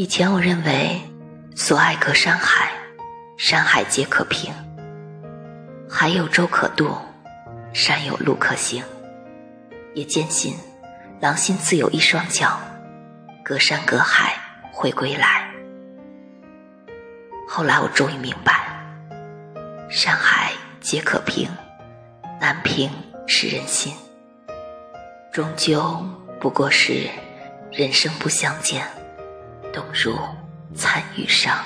[0.00, 1.00] 以前我认为，
[1.56, 2.70] 所爱隔山海，
[3.36, 4.54] 山海皆可平。
[5.90, 6.96] 海有舟可渡，
[7.72, 8.80] 山有路可行。
[9.94, 10.54] 也坚信，
[11.18, 12.60] 狼心自有一双脚，
[13.44, 14.34] 隔山隔海
[14.72, 15.50] 会归来。
[17.48, 18.68] 后来我终于明白，
[19.90, 21.50] 山海皆可平，
[22.40, 22.88] 难平
[23.26, 23.92] 是人心。
[25.32, 26.06] 终究
[26.40, 27.08] 不过是
[27.72, 28.86] 人生不相见，
[29.72, 30.16] 动如
[30.74, 31.56] 参与商。